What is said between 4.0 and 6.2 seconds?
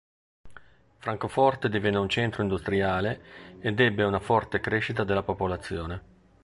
una forte crescita della popolazione.